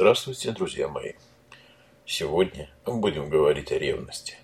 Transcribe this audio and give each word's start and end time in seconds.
Здравствуйте, 0.00 0.52
друзья 0.52 0.88
мои. 0.88 1.12
Сегодня 2.06 2.70
будем 2.86 3.28
говорить 3.28 3.70
о 3.70 3.78
ревности. 3.78 4.38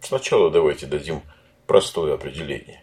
Сначала 0.00 0.50
давайте 0.50 0.86
дадим 0.86 1.20
простое 1.66 2.14
определение. 2.14 2.82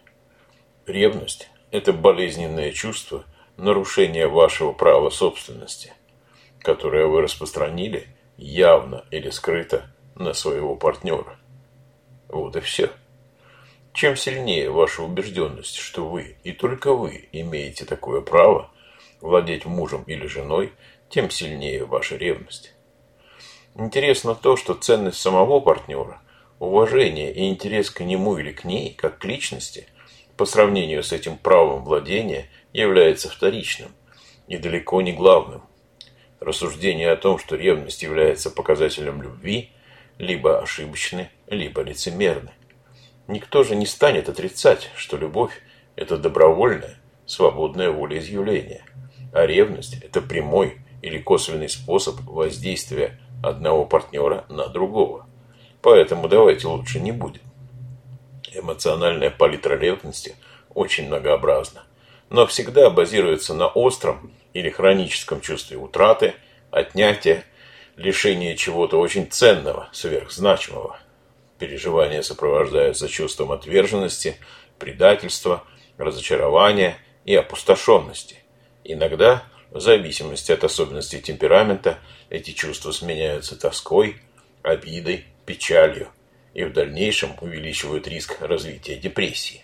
Ревность– 0.86 1.50
это 1.72 1.92
болезненное 1.92 2.72
чувство 2.72 3.26
нарушения 3.58 4.28
вашего 4.28 4.74
права 4.74 5.10
собственности, 5.10 5.92
которое 6.60 7.08
вы 7.08 7.24
распространили 7.24 8.06
явно 8.38 9.04
или 9.10 9.32
скрыто 9.32 9.92
на 10.14 10.34
своего 10.34 10.76
партнера. 10.76 11.40
Вот 12.28 12.56
и 12.58 12.60
все. 12.60 12.92
Чем 13.94 14.16
сильнее 14.16 14.70
ваша 14.70 15.02
убежденность, 15.02 15.78
что 15.78 16.08
вы 16.08 16.36
и 16.44 16.52
только 16.52 16.94
вы 16.94 17.28
имеете 17.32 17.86
такое 17.86 18.22
право 18.22 18.70
владеть 19.20 19.66
мужем 19.66 20.04
или 20.04 20.28
женой, 20.28 20.74
тем 21.12 21.30
сильнее 21.30 21.84
ваша 21.86 22.16
ревность. 22.16 22.74
Интересно 23.76 24.34
то, 24.34 24.56
что 24.56 24.74
ценность 24.74 25.20
самого 25.20 25.60
партнера, 25.60 26.22
уважение 26.58 27.34
и 27.34 27.50
интерес 27.50 27.92
к 27.92 28.00
нему 28.02 28.38
или 28.38 28.52
к 28.52 28.64
ней, 28.64 28.94
как 28.94 29.20
к 29.20 29.26
личности, 29.26 29.88
по 30.38 30.46
сравнению 30.46 31.04
с 31.04 31.12
этим 31.12 31.38
правом 31.38 31.84
владения, 31.84 32.50
является 32.74 33.30
вторичным 33.30 33.92
и 34.48 34.58
далеко 34.58 35.02
не 35.02 35.12
главным. 35.12 35.64
Рассуждения 36.40 37.12
о 37.12 37.18
том, 37.18 37.38
что 37.38 37.56
ревность 37.56 38.02
является 38.04 38.50
показателем 38.50 39.22
любви, 39.22 39.70
либо 40.18 40.62
ошибочны, 40.62 41.30
либо 41.48 41.82
лицемерны. 41.82 42.52
Никто 43.28 43.64
же 43.64 43.76
не 43.76 43.86
станет 43.86 44.30
отрицать, 44.30 44.90
что 44.96 45.18
любовь– 45.18 45.54
это 45.96 46.18
добровольное, 46.18 47.00
свободное 47.26 47.92
волеизъявление, 47.92 48.84
а 49.34 49.46
ревность– 49.46 49.98
это 50.04 50.22
прямой, 50.22 50.82
или 51.02 51.20
косвенный 51.20 51.70
способ 51.70 52.20
воздействия 52.22 53.20
одного 53.44 53.86
партнера 53.86 54.46
на 54.50 54.68
другого. 54.68 55.28
Поэтому 55.82 56.28
давайте 56.28 56.68
лучше 56.68 57.00
не 57.00 57.12
будем. 57.12 57.42
Эмоциональная 58.54 59.32
палитра 59.32 59.76
ревности 59.76 60.36
очень 60.74 61.08
многообразна, 61.08 61.84
но 62.30 62.46
всегда 62.46 62.90
базируется 62.90 63.54
на 63.54 63.68
остром 63.68 64.32
или 64.54 64.70
хроническом 64.70 65.42
чувстве 65.42 65.78
утраты, 65.78 66.36
отнятия, 66.70 67.44
лишения 67.96 68.56
чего-то 68.56 69.00
очень 69.00 69.30
ценного, 69.30 69.90
сверхзначимого. 69.94 71.00
Переживания 71.60 72.22
сопровождаются 72.22 73.08
чувством 73.08 73.52
отверженности, 73.52 74.38
предательства, 74.80 75.64
разочарования 75.98 76.98
и 77.24 77.36
опустошенности. 77.36 78.38
Иногда 78.84 79.44
в 79.72 79.80
зависимости 79.80 80.52
от 80.52 80.64
особенностей 80.64 81.22
темперамента 81.22 81.98
эти 82.30 82.52
чувства 82.52 82.92
сменяются 82.92 83.60
тоской, 83.60 84.18
обидой, 84.62 85.26
печалью 85.46 86.10
и 86.54 86.66
в 86.66 86.74
дальнейшем 86.74 87.32
увеличивают 87.40 88.08
риск 88.08 88.42
развития 88.42 88.98
депрессии. 88.98 89.64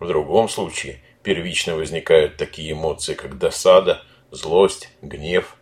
В 0.00 0.08
другом 0.08 0.48
случае 0.48 1.00
первично 1.22 1.76
возникают 1.76 2.36
такие 2.36 2.72
эмоции, 2.72 3.14
как 3.14 3.38
досада, 3.38 4.02
злость, 4.32 4.90
гнев, 5.00 5.56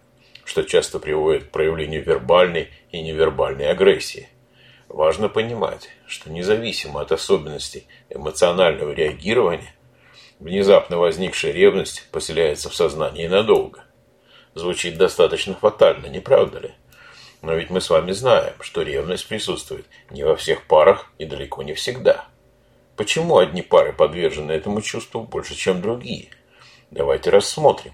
что 0.45 0.63
часто 0.63 0.99
приводит 0.99 1.45
к 1.45 1.51
проявлению 1.51 2.03
вербальной 2.03 2.71
и 2.91 3.03
невербальной 3.03 3.69
агрессии. 3.69 4.29
Важно 4.89 5.29
понимать, 5.29 5.91
что 6.07 6.31
независимо 6.31 7.03
от 7.03 7.13
особенностей 7.13 7.87
эмоционального 8.09 8.93
реагирования, 8.93 9.75
Внезапно 10.43 10.99
возникшая 10.99 11.53
ревность 11.53 12.09
поселяется 12.11 12.69
в 12.69 12.75
сознании 12.75 13.29
надолго. 13.29 13.85
Звучит 14.57 14.99
достаточно 14.99 15.55
фатально, 15.55 16.07
не 16.07 16.19
правда 16.19 16.59
ли? 16.59 16.73
Но 17.43 17.55
ведь 17.55 17.71
мы 17.71 17.81
с 17.81 17.89
вами 17.89 18.11
знаем, 18.11 18.55
что 18.59 18.83
ревность 18.83 19.29
присутствует 19.29 19.87
не 20.11 20.25
во 20.25 20.35
всех 20.35 20.67
парах 20.67 21.13
и 21.19 21.27
далеко 21.27 21.63
не 21.63 21.75
всегда. 21.75 22.27
Почему 22.97 23.39
одни 23.39 23.63
пары 23.63 23.93
подвержены 23.93 24.51
этому 24.51 24.83
чувству 24.83 25.23
больше, 25.23 25.55
чем 25.55 25.81
другие? 25.81 26.31
Давайте 26.91 27.31
рассмотрим. 27.31 27.93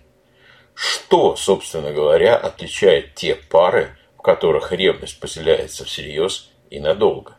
Что, 0.73 1.37
собственно 1.37 1.93
говоря, 1.93 2.35
отличает 2.35 3.15
те 3.15 3.35
пары, 3.35 3.95
в 4.17 4.23
которых 4.23 4.73
ревность 4.73 5.21
поселяется 5.21 5.85
всерьез 5.85 6.51
и 6.71 6.81
надолго? 6.81 7.37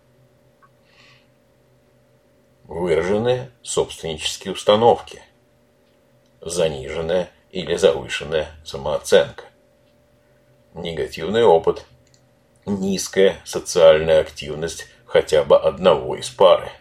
Выраженные 2.69 3.50
собственнические 3.63 4.53
установки, 4.53 5.24
заниженная 6.40 7.31
или 7.52 7.75
завышенная 7.75 8.52
самооценка, 8.63 9.46
негативный 10.75 11.44
опыт, 11.44 11.84
низкая 12.68 13.41
социальная 13.44 14.22
активность 14.22 14.85
хотя 15.06 15.44
бы 15.44 15.58
одного 15.58 16.16
из 16.16 16.29
пары, 16.29 16.72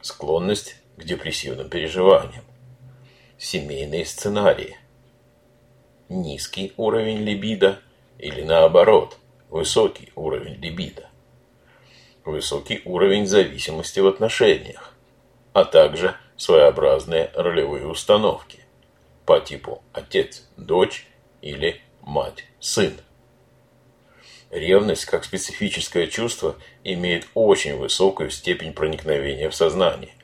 склонность 0.00 0.76
к 0.96 1.04
депрессивным 1.04 1.68
переживаниям, 1.68 2.44
семейные 3.36 4.06
сценарии, 4.06 4.78
низкий 6.08 6.72
уровень 6.78 7.18
либидо 7.18 7.78
или 8.16 8.40
наоборот, 8.40 9.18
высокий 9.50 10.10
уровень 10.16 10.54
либидо 10.54 11.07
высокий 12.28 12.82
уровень 12.84 13.26
зависимости 13.26 14.00
в 14.00 14.06
отношениях, 14.06 14.94
а 15.52 15.64
также 15.64 16.14
своеобразные 16.36 17.30
ролевые 17.34 17.86
установки 17.86 18.64
по 19.24 19.40
типу 19.40 19.82
отец-дочь 19.92 21.06
или 21.42 21.80
мать-сын. 22.02 22.94
Ревность, 24.50 25.04
как 25.04 25.24
специфическое 25.24 26.06
чувство, 26.06 26.56
имеет 26.84 27.26
очень 27.34 27.76
высокую 27.76 28.30
степень 28.30 28.72
проникновения 28.72 29.50
в 29.50 29.54
сознание. 29.54 30.14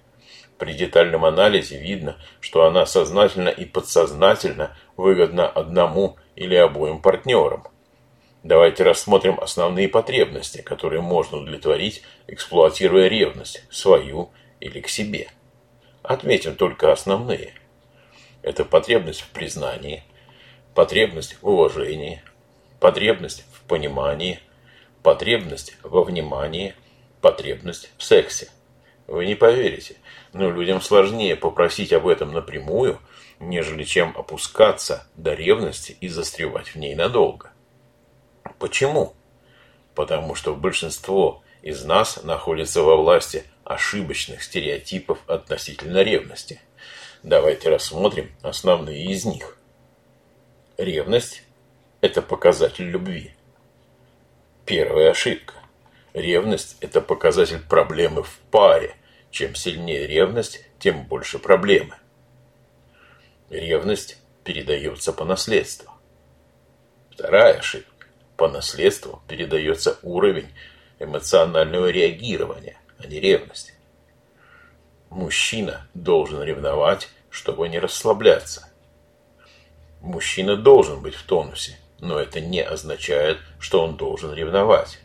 При 0.56 0.72
детальном 0.72 1.25
анализе 1.25 1.78
видно, 1.78 2.16
что 2.41 2.65
она 2.65 2.86
сознательно 2.86 3.48
и 3.48 3.66
подсознательно 3.66 4.76
выгодна 4.97 5.47
одному 5.47 6.16
или 6.36 6.54
обоим 6.54 7.03
партнерам, 7.03 7.65
Давайте 8.44 8.82
рассмотрим 8.82 9.41
основные 9.41 9.88
потребности, 9.88 10.60
которые 10.60 11.00
можно 11.00 11.38
удовлетворить, 11.38 12.03
эксплуатируя 12.27 13.09
ревность, 13.09 13.65
свою 13.71 14.32
или 14.60 14.81
к 14.81 14.88
себе. 14.91 15.28
Отметим 16.03 16.54
только 16.54 16.93
основные. 16.93 17.54
Это 18.43 18.66
потребность 18.66 19.22
в 19.22 19.31
признании, 19.31 20.04
потребность 20.75 21.38
в 21.41 21.49
уважении, 21.49 22.22
потребность 22.81 23.47
в 23.50 23.62
понимании, 23.62 24.41
потребность 25.03 25.78
во 25.83 26.04
внимании, 26.04 26.75
потребность 27.22 27.91
в 27.97 28.04
сексе. 28.04 28.50
Вы 29.06 29.25
не 29.25 29.37
поверите, 29.37 29.97
но 30.34 30.50
людям 30.50 30.83
сложнее 30.83 31.34
попросить 31.34 31.94
об 31.94 32.06
этом 32.06 32.34
напрямую, 32.34 33.00
нежели 33.41 33.84
чем 33.84 34.15
опускаться 34.15 35.09
до 35.16 35.33
ревности 35.33 35.97
и 36.03 36.09
застревать 36.09 36.69
в 36.69 36.77
ней 36.77 36.94
надолго. 36.94 37.53
Почему? 38.59 39.15
Потому 39.94 40.34
что 40.34 40.55
большинство 40.55 41.43
из 41.62 41.84
нас 41.84 42.22
находится 42.22 42.82
во 42.82 42.97
власти 42.97 43.44
ошибочных 43.65 44.43
стереотипов 44.43 45.19
относительно 45.27 46.03
ревности. 46.03 46.60
Давайте 47.22 47.71
рассмотрим 47.71 48.31
основные 48.43 49.06
из 49.06 49.25
них. 49.25 49.56
Ревность– 50.77 51.43
это 52.00 52.21
показатель 52.21 52.84
любви. 52.84 53.34
Первая 54.66 55.10
ошибка. 55.10 55.54
Ревность– 56.12 56.77
это 56.81 57.00
показатель 57.00 57.60
проблемы 57.60 58.22
в 58.22 58.38
паре. 58.50 58.97
Чем 59.31 59.54
сильнее 59.54 60.06
ревность, 60.06 60.65
тем 60.78 61.04
больше 61.06 61.38
проблемы. 61.38 61.97
Ревность 63.50 64.19
передается 64.44 65.12
по 65.12 65.25
наследству. 65.25 65.91
Вторая 67.10 67.59
ошибка 67.59 67.94
по 68.36 68.48
наследству 68.48 69.22
передается 69.28 69.98
уровень 70.03 70.48
эмоционального 70.98 71.89
реагирования, 71.89 72.78
а 72.98 73.07
не 73.07 73.21
ревности. 73.21 73.75
Мужчина 75.10 75.89
должен 75.95 76.42
ревновать, 76.42 77.09
чтобы 77.31 77.69
не 77.69 77.78
расслабляться. 77.78 78.69
Мужчина 80.01 80.57
должен 80.57 81.01
быть 81.01 81.15
в 81.15 81.25
тонусе, 81.25 81.78
но 82.01 82.19
это 82.19 82.41
не 82.41 82.60
означает, 82.60 83.39
что 83.59 83.83
он 83.83 83.97
должен 83.97 84.34
ревновать. 84.34 84.98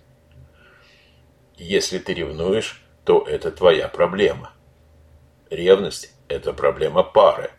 Если 1.57 1.99
ты 1.99 2.13
ревнуешь, 2.13 2.81
то 3.05 3.23
это 3.27 3.51
твоя 3.51 3.87
проблема. 3.87 4.51
Ревность– 5.49 6.13
это 6.27 6.53
проблема 6.53 7.03
пары, 7.03 7.51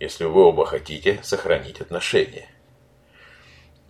если 0.00 0.24
вы 0.24 0.42
оба 0.42 0.66
хотите 0.66 1.20
сохранить 1.22 1.80
отношения. 1.80 2.48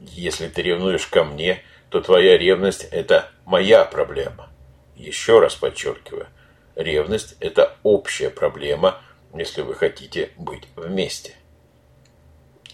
Если 0.00 0.48
ты 0.48 0.62
ревнуешь 0.62 1.06
ко 1.06 1.24
мне, 1.24 1.62
то 1.88 2.00
твоя 2.00 2.36
ревность– 2.36 2.84
это 2.90 3.30
моя 3.44 3.84
проблема. 3.84 4.50
Еще 4.94 5.38
раз 5.40 5.54
подчеркиваю, 5.54 6.26
ревность– 6.74 7.36
это 7.40 7.76
общая 7.82 8.30
проблема, 8.30 9.00
если 9.34 9.62
вы 9.62 9.74
хотите 9.74 10.30
быть 10.36 10.64
вместе. 10.76 11.34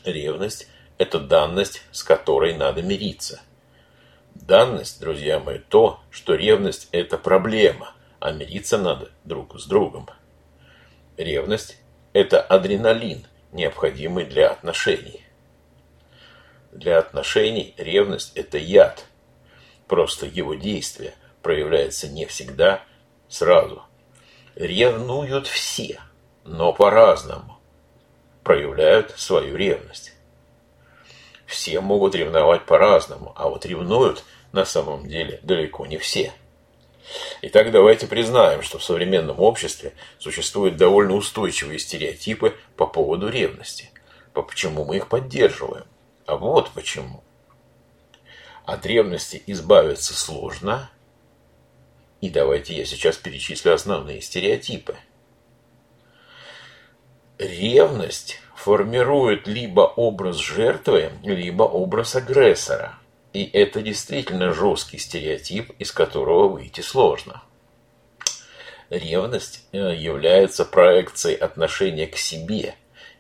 Ревность– 0.05 0.69
это 0.99 1.21
данность, 1.21 1.83
с 1.93 2.03
которой 2.03 2.55
надо 2.55 2.83
мириться. 2.83 3.41
Данность, 4.35 5.01
друзья 5.01 5.39
мои, 5.39 5.59
то, 5.59 6.01
что 6.11 6.35
ревность– 6.35 6.89
это 6.93 7.19
проблема, 7.19 7.95
а 8.19 8.33
мириться 8.33 8.79
надо 8.79 9.11
друг 9.25 9.61
с 9.61 9.67
другом. 9.67 10.09
Ревность– 11.17 11.79
это 12.13 12.41
адреналин, 12.41 13.27
необходимый 13.53 14.25
для 14.25 14.51
отношений. 14.51 15.23
Для 16.73 16.99
отношений 16.99 17.75
ревность– 17.77 18.33
это 18.35 18.57
яд. 18.57 19.05
Просто 19.87 20.25
его 20.25 20.55
действие 20.55 21.15
проявляется 21.43 22.09
не 22.09 22.25
всегда 22.25 22.83
сразу. 23.29 23.83
Ревнуют 24.55 25.47
все, 25.47 26.01
но 26.45 26.73
по-разному 26.73 27.59
проявляют 28.43 29.13
свою 29.19 29.55
ревность. 29.55 30.15
Все 31.45 31.79
могут 31.83 32.15
ревновать 32.15 32.65
по-разному, 32.65 33.35
а 33.37 33.51
вот 33.51 33.67
ревнуют 33.67 34.25
на 34.53 34.65
самом 34.65 35.07
деле 35.07 35.41
далеко 35.43 35.85
не 35.85 35.99
все. 35.99 36.33
Итак, 37.43 37.71
давайте 37.71 38.07
признаем, 38.07 38.63
что 38.63 38.79
в 38.79 38.85
современном 38.85 39.41
обществе 39.41 39.93
существуют 40.19 40.77
довольно 40.77 41.15
устойчивые 41.17 41.79
стереотипы 41.79 42.57
по 42.77 42.87
поводу 42.87 43.29
ревности. 43.29 43.91
По 44.33 44.43
почему 44.43 44.87
мы 44.87 44.97
их 44.97 45.09
поддерживаем? 45.09 45.85
А 46.27 46.37
вот 46.37 46.71
почему. 46.71 47.23
От 48.65 48.87
ревности 48.87 49.43
избавиться 49.47 50.15
сложно. 50.15 50.91
И 52.21 52.31
давайте 52.31 52.75
я 52.75 52.85
сейчас 52.85 53.17
перечислю 53.17 53.75
основные 53.75 54.21
стереотипы. 54.21 54.97
Ревность 57.39 58.39
формирует 58.55 59.49
либо 59.49 59.81
образ 59.81 60.37
жертвы, 60.37 61.11
либо 61.25 61.65
образ 61.65 62.15
агрессора. 62.15 62.99
И 63.33 63.45
это 63.45 63.83
действительно 63.83 64.53
жесткий 64.53 64.99
стереотип, 64.99 65.73
из 65.79 65.91
которого 65.91 66.49
выйти 66.49 66.83
сложно. 66.83 67.43
Ревность 68.91 69.67
э, 69.73 69.97
является 69.97 70.65
проекцией 70.65 71.37
отношения 71.37 72.07
к 72.07 72.17
себе 72.17 72.75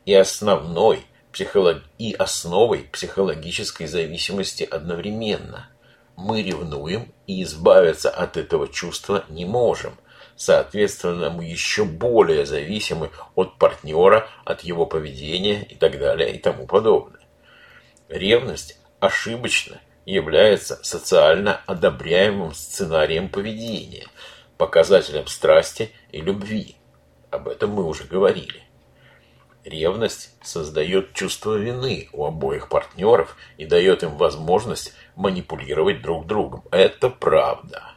и 0.04 0.14
основной 0.14 1.04
психолог... 1.32 1.82
и 1.99 2.12
основой 2.12 2.84
психологической 2.93 3.87
зависимости 3.87 4.64
одновременно. 4.64 5.69
Мы 6.17 6.43
ревнуем 6.43 7.12
и 7.26 7.43
избавиться 7.43 8.11
от 8.11 8.37
этого 8.37 8.69
чувства 8.69 9.25
не 9.29 9.44
можем– 9.44 9.99
Соответственно, 10.37 11.31
мы 11.31 11.44
еще 11.44 11.84
более 11.84 12.46
зависимы 12.46 13.11
от 13.34 13.58
партнера, 13.58 14.29
от 14.44 14.62
его 14.62 14.87
поведения 14.87 15.62
и 15.62 15.75
так 15.75 15.99
далее 15.99 16.34
и 16.34 16.38
тому 16.38 16.67
подобное. 16.67 17.20
Ревность 18.08 18.78
ошибочно 18.99 19.81
является 20.05 20.82
социально 20.82 21.61
одобряемым 21.67 22.55
сценарием 22.55 23.28
поведения, 23.28 24.06
показателем 24.56 25.26
страсти 25.26 25.93
и 26.11 26.20
любви. 26.20 26.76
Об 27.31 27.49
этом 27.49 27.70
мы 27.70 27.85
уже 27.85 28.05
говорили. 28.05 28.64
Ревность 29.64 30.31
создает 30.43 31.12
чувство 31.12 31.55
вины 31.55 32.09
у 32.12 32.25
обоих 32.26 32.69
партнеров 32.69 33.37
и 33.59 33.64
дает 33.64 34.03
им 34.03 34.17
возможность 34.17 34.93
манипулировать 35.14 36.03
друг 36.03 36.26
другом. 36.26 36.64
Это 36.73 37.11
правда. 37.11 37.93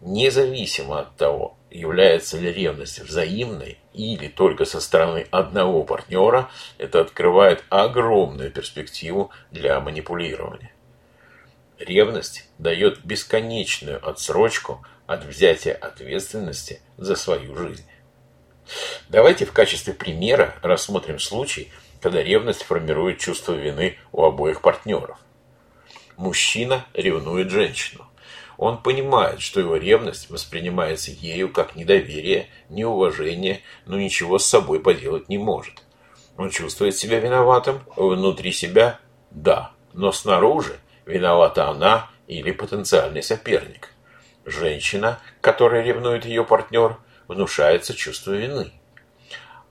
Независимо 0.00 1.00
от 1.00 1.16
того, 1.16 1.56
является 1.70 2.38
ли 2.38 2.52
ревность 2.52 2.98
взаимной 2.98 3.78
или 3.92 4.28
только 4.28 4.64
со 4.64 4.80
стороны 4.80 5.26
одного 5.30 5.84
партнера, 5.84 6.50
это 6.76 7.00
открывает 7.00 7.64
огромную 7.70 8.50
перспективу 8.50 9.30
для 9.52 9.80
манипулирования. 9.80 10.72
Ревность 11.78 12.48
дает 12.58 13.04
бесконечную 13.04 14.06
отсрочку 14.06 14.84
от 15.06 15.24
взятия 15.24 15.74
ответственности 15.74 16.80
за 16.96 17.14
свою 17.14 17.56
жизнь. 17.56 17.84
Давайте 19.08 19.46
в 19.46 19.52
качестве 19.52 19.92
примера 19.92 20.56
рассмотрим 20.62 21.18
случай, 21.18 21.70
когда 22.00 22.22
ревность 22.22 22.62
формирует 22.62 23.18
чувство 23.18 23.52
вины 23.52 23.98
у 24.12 24.24
обоих 24.24 24.60
партнеров. 24.60 25.18
Мужчина 26.16 26.86
ревнует 26.94 27.50
женщину. 27.50 28.06
Он 28.56 28.80
понимает, 28.80 29.40
что 29.40 29.60
его 29.60 29.76
ревность 29.76 30.30
воспринимается 30.30 31.10
ею 31.10 31.52
как 31.52 31.74
недоверие, 31.74 32.48
неуважение, 32.68 33.62
но 33.84 33.98
ничего 33.98 34.38
с 34.38 34.46
собой 34.46 34.80
поделать 34.80 35.28
не 35.28 35.38
может. 35.38 35.82
Он 36.36 36.50
чувствует 36.50 36.96
себя 36.96 37.18
виноватым, 37.18 37.80
внутри 37.96 38.52
себя– 38.52 39.00
да, 39.34 39.72
но 39.92 40.12
снаружи 40.12 40.78
виновата 41.04 41.68
она 41.68 42.08
или 42.28 42.52
потенциальный 42.52 43.22
соперник. 43.22 43.90
Женщина, 44.46 45.18
которая 45.40 45.82
ревнует 45.82 46.24
ее 46.24 46.44
партнер, 46.44 46.98
внушается 47.28 47.94
чувство 47.94 48.32
вины. 48.32 48.72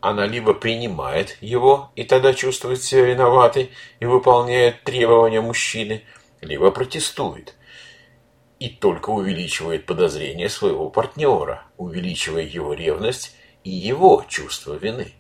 Она 0.02 0.26
либо 0.26 0.54
принимает 0.54 1.38
его 1.42 1.92
и 1.96 2.04
тогда 2.04 2.34
чувствует 2.34 2.84
себя 2.84 3.06
виноватой 3.06 3.72
и 4.00 4.06
выполняет 4.06 4.84
требования 4.84 5.42
мужчины, 5.42 6.04
либо 6.42 6.72
протестует– 6.72 7.56
и 8.64 8.70
только 8.70 9.10
увеличивает 9.10 9.86
подозрение 9.86 10.48
своего 10.48 10.90
партнера, 10.90 11.64
увеличивая 11.76 12.44
его 12.44 12.74
ревность 12.74 13.36
и 13.66 13.70
его 13.70 14.24
чувство 14.30 14.76
вины. 14.76 15.16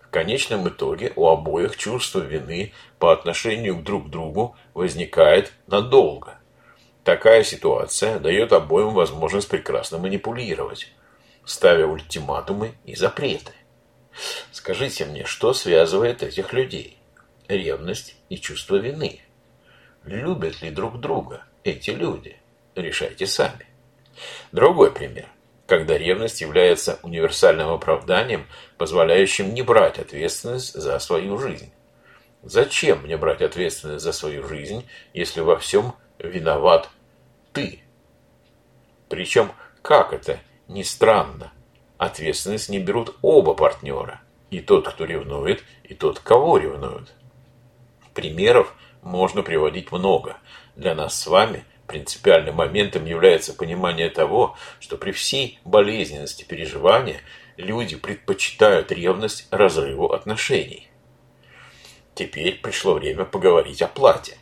В 0.00 0.08
конечном 0.08 0.66
итоге 0.70 1.12
у 1.14 1.28
обоих 1.28 1.76
чувство 1.76 2.20
вины 2.20 2.72
по 2.98 3.12
отношению 3.12 3.76
к 3.76 3.82
друг 3.82 4.08
другу 4.08 4.56
возникает 4.72 5.52
надолго. 5.66 6.38
Такая 7.04 7.44
ситуация 7.44 8.18
дает 8.20 8.54
обоим 8.54 8.94
возможность 8.94 9.50
прекрасно 9.50 9.98
манипулировать, 9.98 10.90
ставя 11.48 11.86
ультиматумы 11.86 12.74
и 12.84 12.94
запреты. 12.94 13.52
Скажите 14.52 15.04
мне, 15.06 15.24
что 15.24 15.52
связывает 15.54 16.22
этих 16.22 16.52
людей? 16.52 16.98
Ревность 17.48 18.16
и 18.28 18.36
чувство 18.36 18.76
вины. 18.76 19.20
Любят 20.04 20.60
ли 20.60 20.70
друг 20.70 21.00
друга 21.00 21.44
эти 21.64 21.90
люди? 21.90 22.36
решайте 22.74 23.26
сами. 23.26 23.66
Другой 24.52 24.92
пример. 24.92 25.26
Когда 25.66 25.98
ревность 25.98 26.40
является 26.40 26.98
универсальным 27.02 27.68
оправданием, 27.68 28.46
позволяющим 28.78 29.52
не 29.52 29.62
брать 29.62 29.98
ответственность 29.98 30.74
за 30.74 30.98
свою 30.98 31.38
жизнь. 31.38 31.72
Зачем 32.42 33.02
мне 33.02 33.16
брать 33.16 33.42
ответственность 33.42 34.04
за 34.04 34.12
свою 34.12 34.46
жизнь, 34.46 34.88
если 35.12 35.40
во 35.40 35.58
всем 35.58 35.94
виноват 36.18 36.88
ты? 37.52 37.80
Причем, 39.08 39.52
как 39.82 40.12
это 40.12 40.38
ни 40.68 40.82
странно, 40.82 41.52
ответственность 41.96 42.68
не 42.68 42.78
берут 42.78 43.16
оба 43.22 43.54
партнера. 43.54 44.20
И 44.50 44.60
тот, 44.60 44.88
кто 44.88 45.04
ревнует, 45.04 45.64
и 45.84 45.94
тот, 45.94 46.20
кого 46.20 46.56
ревнуют. 46.56 47.12
Примеров 48.14 48.74
можно 49.02 49.42
приводить 49.42 49.92
много. 49.92 50.38
Для 50.76 50.94
нас 50.94 51.20
с 51.20 51.26
вами– 51.26 51.64
Принципиальным 51.88 52.56
моментом 52.56 53.06
является 53.06 53.54
понимание 53.54 54.10
того, 54.10 54.58
что 54.78 54.98
при 54.98 55.10
всей 55.10 55.58
болезненности 55.64 56.44
переживания 56.44 57.22
люди 57.56 57.96
предпочитают 57.96 58.92
ревность 58.92 59.48
разрыву 59.50 60.12
отношений. 60.12 60.88
Теперь 62.14 62.60
пришло 62.60 62.92
время 62.92 63.24
поговорить 63.24 63.80
о 63.80 63.88
плате. 63.88 64.36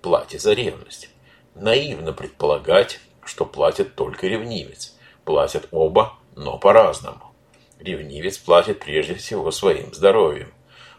Плате 0.00 0.38
за 0.38 0.52
ревность. 0.52 1.10
Наивно 1.56 2.12
предполагать, 2.12 3.00
что 3.24 3.44
платит 3.44 3.96
только 3.96 4.28
ревнивец. 4.28 4.96
Платят 5.30 5.68
оба, 5.70 6.14
но 6.34 6.58
по-разному. 6.58 7.32
Ревнивец 7.78 8.36
платит 8.36 8.80
прежде 8.80 9.14
всего 9.14 9.52
своим 9.52 9.94
здоровьем. 9.94 10.52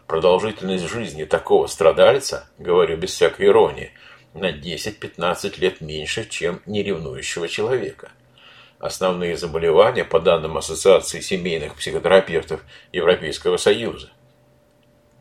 Продолжительность 0.06 0.88
жизни 0.88 1.24
такого 1.24 1.66
страдальца, 1.66 2.48
говорю 2.56 2.96
без 2.96 3.10
всякой 3.10 3.48
иронии, 3.48 3.92
на 4.32 4.50
10-15 4.50 5.60
лет 5.60 5.82
меньше, 5.82 6.26
чем 6.26 6.62
неревнующего 6.64 7.46
человека. 7.46 8.10
Основные 8.78 9.36
заболевания 9.36 10.04
по 10.04 10.18
данным 10.18 10.56
Ассоциации 10.56 11.20
семейных 11.20 11.74
психотерапевтов 11.76 12.62
Европейского 12.90 13.58
Союза. 13.58 14.12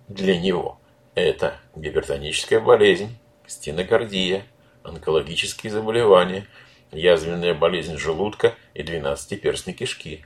Для 0.07 0.39
него 0.39 0.79
это 1.15 1.59
гипертоническая 1.75 2.61
болезнь, 2.61 3.17
стенокардия, 3.45 4.45
онкологические 4.83 5.69
заболевания, 5.69 6.47
язвенная 6.91 7.53
болезнь 7.53 7.97
желудка 7.97 8.55
и 8.73 8.83
двенадцатиперстной 8.83 9.73
кишки, 9.73 10.25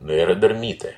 нейродермиты, 0.00 0.96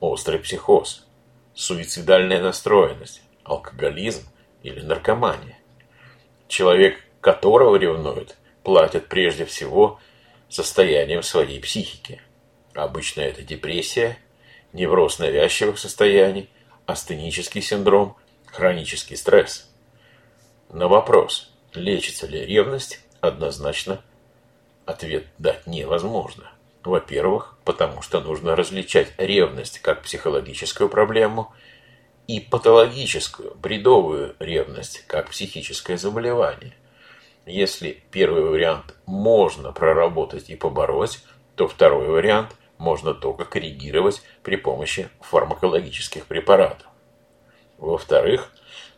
острый 0.00 0.38
психоз, 0.38 1.06
суицидальная 1.54 2.40
настроенность, 2.40 3.22
алкоголизм 3.44 4.28
или 4.62 4.80
наркомания 4.80 5.58
человек 6.52 7.02
которого 7.22 7.76
ревнует, 7.76 8.36
платит 8.62 9.08
прежде 9.08 9.46
всего 9.46 9.98
состоянием 10.50 11.22
своей 11.22 11.60
психики. 11.60 12.20
Обычно 12.74 13.22
это 13.22 13.42
депрессия, 13.42 14.18
невроз 14.74 15.18
навязчивых 15.18 15.78
состояний, 15.78 16.50
астенический 16.84 17.62
синдром, 17.62 18.16
хронический 18.46 19.16
стресс. 19.16 19.70
На 20.68 20.88
вопрос, 20.88 21.50
лечится 21.74 22.26
ли 22.26 22.44
ревность, 22.44 23.00
однозначно 23.20 24.02
ответ 24.86 25.26
дать 25.38 25.66
невозможно. 25.66 26.50
Во-первых, 26.84 27.56
потому 27.64 28.02
что 28.02 28.20
нужно 28.20 28.56
различать 28.56 29.12
ревность 29.16 29.78
как 29.80 30.02
психологическую 30.02 30.88
проблему 30.88 31.52
и 32.26 32.40
патологическую, 32.40 33.54
бредовую 33.54 34.34
ревность 34.38 35.04
как 35.06 35.30
психическое 35.30 35.96
заболевание. 35.96 36.74
Если 37.46 38.02
первый 38.10 38.44
вариант 38.44 38.94
можно 39.06 39.72
проработать 39.72 40.50
и 40.50 40.56
побороть, 40.56 41.20
то 41.56 41.68
второй 41.68 42.08
вариант 42.08 42.56
можно 42.78 43.14
только 43.14 43.44
коррегировать 43.44 44.22
при 44.42 44.56
помощи 44.56 45.08
фармакологических 45.20 46.26
препаратов. 46.26 46.86
Во-вторых, 47.78 48.50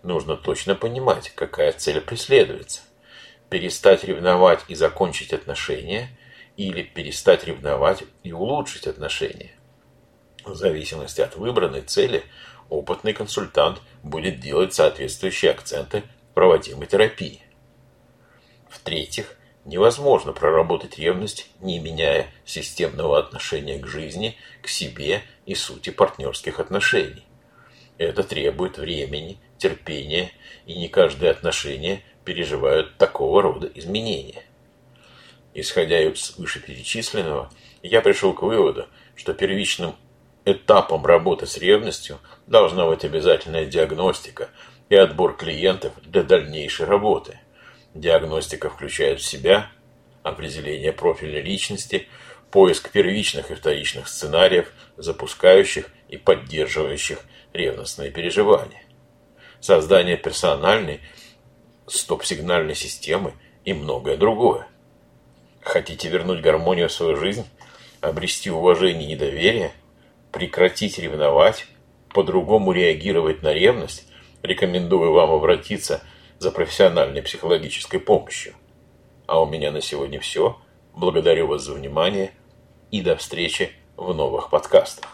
нужно 0.03 0.37
точно 0.37 0.75
понимать, 0.75 1.31
какая 1.31 1.73
цель 1.73 2.01
преследуется. 2.01 2.83
Перестать 3.55 4.03
ревновать 4.03 4.65
и 4.67 4.75
закончить 4.75 5.33
отношения 5.33 6.09
или 6.57 6.83
перестать 6.83 7.45
ревновать 7.45 8.03
и 8.25 8.33
улучшить 8.33 8.89
отношения. 8.89 9.53
В 10.45 10.57
зависимости 10.57 11.21
от 11.21 11.37
выбранной 11.37 11.83
цели, 11.83 12.25
опытный 12.69 13.13
консультант 13.13 13.81
будет 14.03 14.41
делать 14.41 14.75
соответствующие 14.75 15.53
акценты 15.53 16.03
в 16.33 16.35
проводимой 16.35 16.89
терапии. 16.89 17.43
В-третьих, 18.69 19.37
невозможно 19.65 20.33
проработать 20.33 20.99
ревность, 20.99 21.49
не 21.61 21.79
меняя 21.79 22.27
системного 22.45 23.21
отношения 23.21 23.79
к 23.79 23.87
жизни, 23.87 24.37
к 24.63 24.69
себе 24.69 25.23
и 25.47 25.55
сути 25.55 25.91
партнерских 25.91 26.59
отношений. 26.59 27.25
Это 27.99 28.25
требует 28.25 28.79
времени, 28.79 29.39
терпения, 29.59 30.33
и 30.67 30.77
не 30.77 30.89
каждое 30.89 31.31
отношение 31.31 32.03
переживают 32.25 32.97
такого 32.97 33.43
рода 33.43 33.71
изменения. 33.75 34.43
Исходя 35.55 36.01
из 36.01 36.37
вышеперечисленного, 36.37 37.51
я 37.83 38.01
пришел 38.01 38.33
к 38.35 38.43
выводу, 38.43 38.89
что 39.15 39.35
первичным 39.35 39.95
этапом 40.45 41.07
работы 41.07 41.47
с 41.47 41.57
ревностью 41.59 42.19
должна 42.47 42.87
быть 42.87 43.05
обязательная 43.05 43.67
диагностика 43.67 44.51
и 44.89 44.97
отбор 44.97 45.37
клиентов 45.37 45.93
для 46.03 46.23
дальнейшей 46.23 46.87
работы. 46.87 47.39
Диагностика 47.95 48.69
включает 48.69 49.21
в 49.21 49.25
себя 49.25 49.71
определение 50.23 50.93
профиля 50.93 51.41
личности, 51.41 52.09
поиск 52.51 52.91
первичных 52.91 53.51
и 53.51 53.55
вторичных 53.55 54.09
сценариев, 54.09 54.73
запускающих 54.97 55.89
и 56.09 56.17
поддерживающих 56.17 57.21
ревностные 57.53 58.11
переживания, 58.11 58.83
создание 59.61 60.17
персональной 60.17 61.01
стоп-сигнальной 61.87 62.75
системы 62.75 63.35
и 63.65 63.73
многое 63.73 64.17
другое. 64.17 64.67
Хотите 65.61 66.09
вернуть 66.09 66.41
гармонию 66.41 66.89
в 66.89 66.93
свою 66.93 67.17
жизнь, 67.17 67.47
обрести 68.01 68.51
уважение 68.51 69.13
и 69.13 69.17
доверие, 69.17 69.73
прекратить 70.31 70.99
ревновать, 70.99 71.67
по-другому 72.13 72.73
реагировать 72.73 73.43
на 73.43 73.53
ревность, 73.53 74.07
рекомендую 74.43 75.13
вам 75.13 75.31
обратиться 75.31 76.03
за 76.39 76.51
профессиональной 76.51 77.23
психологической 77.23 78.01
помощью. 78.01 78.55
А 79.27 79.41
у 79.41 79.47
меня 79.47 79.71
на 79.71 79.81
сегодня 79.81 80.21
все. 80.21 80.59
Благодарю 80.95 81.49
вас 81.49 81.63
за 81.63 81.75
внимание 81.75 82.33
и 82.91 83.01
до 83.01 83.17
встречи 83.17 83.73
в 83.97 84.13
новых 84.13 84.51
подкастах. 84.51 85.14